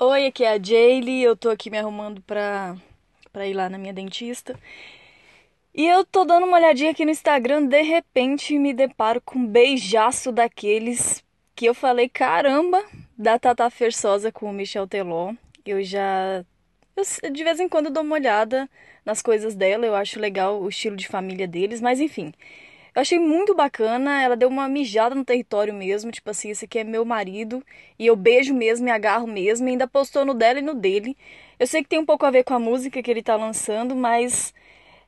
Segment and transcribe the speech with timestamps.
[0.00, 1.24] Oi, aqui é a Jaylee.
[1.24, 2.76] Eu tô aqui me arrumando pra,
[3.32, 4.56] pra ir lá na minha dentista.
[5.74, 9.46] E eu tô dando uma olhadinha aqui no Instagram, de repente me deparo com um
[9.46, 11.24] beijaço daqueles
[11.54, 12.80] que eu falei, caramba,
[13.16, 15.34] da Tata Fersosa com o Michel Teló.
[15.66, 16.44] Eu já.
[16.96, 18.70] Eu, de vez em quando dou uma olhada
[19.04, 22.32] nas coisas dela, eu acho legal o estilo de família deles, mas enfim.
[22.98, 26.80] Eu achei muito bacana, ela deu uma mijada no território mesmo, tipo assim, esse aqui
[26.80, 27.64] é meu marido,
[27.96, 31.16] e eu beijo mesmo, me agarro mesmo, e ainda postou no dela e no dele.
[31.60, 33.94] Eu sei que tem um pouco a ver com a música que ele tá lançando,
[33.94, 34.52] mas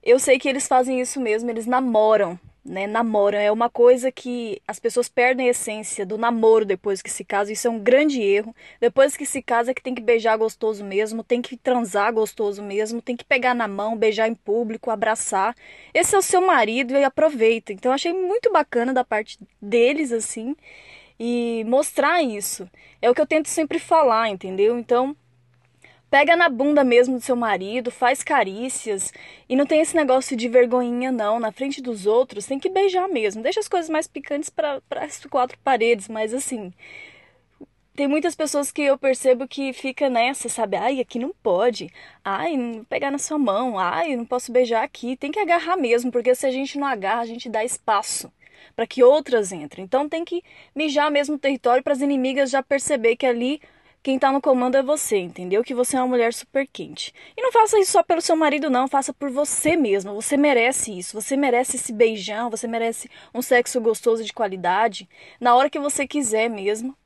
[0.00, 3.38] eu sei que eles fazem isso mesmo, eles namoram né, namoram.
[3.38, 7.52] É uma coisa que as pessoas perdem a essência do namoro depois que se casam.
[7.52, 8.54] Isso é um grande erro.
[8.80, 12.62] Depois que se casa, é que tem que beijar gostoso mesmo, tem que transar gostoso
[12.62, 15.54] mesmo, tem que pegar na mão, beijar em público, abraçar.
[15.92, 17.72] Esse é o seu marido e aproveita.
[17.72, 20.56] Então, achei muito bacana da parte deles, assim,
[21.18, 22.68] e mostrar isso.
[23.00, 24.78] É o que eu tento sempre falar, entendeu?
[24.78, 25.16] Então,
[26.12, 29.10] Pega na bunda mesmo do seu marido, faz carícias
[29.48, 33.08] e não tem esse negócio de vergonhinha não, na frente dos outros, tem que beijar
[33.08, 33.42] mesmo.
[33.42, 36.70] Deixa as coisas mais picantes para as quatro paredes, mas assim,
[37.96, 40.76] tem muitas pessoas que eu percebo que fica nessa, sabe?
[40.76, 41.90] Ai, aqui não pode.
[42.22, 43.78] Ai, não pegar na sua mão.
[43.78, 45.16] Ai, não posso beijar aqui.
[45.16, 48.30] Tem que agarrar mesmo, porque se a gente não agarra, a gente dá espaço
[48.76, 49.86] para que outras entrem.
[49.86, 50.42] Então tem que
[50.74, 53.62] mijar mesmo o território para as inimigas já perceber que ali
[54.02, 55.62] quem tá no comando é você, entendeu?
[55.62, 57.14] Que você é uma mulher super quente.
[57.36, 58.88] E não faça isso só pelo seu marido, não.
[58.88, 60.12] Faça por você mesma.
[60.12, 61.20] Você merece isso.
[61.20, 62.50] Você merece esse beijão.
[62.50, 65.08] Você merece um sexo gostoso de qualidade.
[65.40, 66.96] Na hora que você quiser mesmo.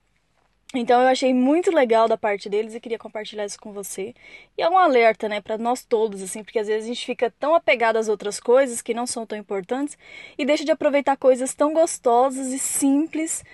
[0.74, 4.14] Então eu achei muito legal da parte deles e queria compartilhar isso com você.
[4.56, 7.30] E é um alerta, né, para nós todos, assim, porque às vezes a gente fica
[7.38, 9.96] tão apegado às outras coisas que não são tão importantes
[10.36, 13.44] e deixa de aproveitar coisas tão gostosas e simples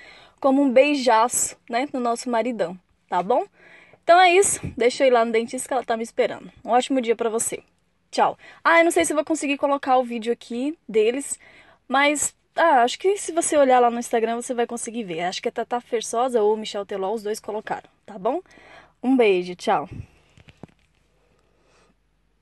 [0.40, 2.78] como um beijaço, né, no nosso maridão
[3.12, 3.44] tá bom?
[4.02, 6.50] Então é isso, deixa eu ir lá no dentista que ela tá me esperando.
[6.64, 7.62] Um ótimo dia para você.
[8.10, 8.38] Tchau.
[8.64, 11.38] Ah, eu não sei se vou conseguir colocar o vídeo aqui deles,
[11.86, 15.24] mas ah, acho que se você olhar lá no Instagram você vai conseguir ver.
[15.24, 18.40] Acho que é Tata Fersosa ou Michel Teló, os dois colocaram, tá bom?
[19.02, 19.86] Um beijo, tchau.